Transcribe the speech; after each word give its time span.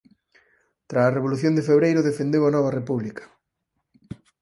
Tras 0.89 1.05
a 1.07 1.15
revolución 1.17 1.53
de 1.55 1.67
febreiro 1.69 2.05
defendeu 2.09 2.41
a 2.45 2.53
nova 2.55 2.75
república. 2.79 3.23